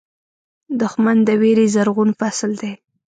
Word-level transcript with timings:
دښمن 0.79 1.17
د 1.27 1.29
وېرې 1.41 1.65
زرغون 1.73 2.09
فصل 2.19 2.51
دی 2.61 2.73